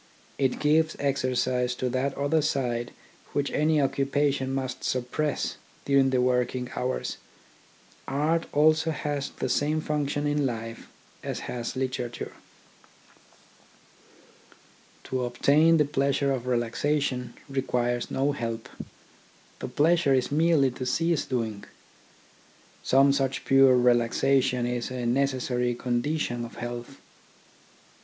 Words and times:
It 0.39 0.57
gives 0.57 0.95
exercise 0.97 1.75
to 1.75 1.87
that 1.89 2.17
other 2.17 2.41
side 2.41 2.89
which 3.33 3.51
any 3.51 3.79
occupation 3.79 4.51
must 4.51 4.83
suppress 4.83 5.57
during 5.85 6.09
the 6.09 6.19
working 6.21 6.71
hours. 6.75 7.17
Art 8.07 8.47
also 8.51 8.89
has 8.89 9.29
the 9.29 9.47
same 9.47 9.79
function 9.79 10.25
in 10.25 10.43
life 10.43 10.87
as 11.23 11.41
has 11.41 11.75
literature. 11.75 12.31
To 15.03 15.23
obtain 15.23 15.77
the 15.77 15.85
pleasure 15.85 16.31
of 16.31 16.47
relaxation 16.47 17.35
requires 17.47 18.09
no 18.09 18.31
help. 18.31 18.69
The 19.59 19.67
pleasure 19.67 20.15
is 20.15 20.31
merely 20.31 20.71
to 20.71 20.85
cease 20.87 21.25
doing. 21.25 21.63
Some 22.81 23.13
such 23.13 23.45
pure 23.45 23.77
relaxation 23.77 24.65
is 24.65 24.89
a 24.89 25.05
necessary 25.05 25.75
condi 25.75 26.19
tion 26.19 26.43
of 26.43 26.55
health. 26.55 26.97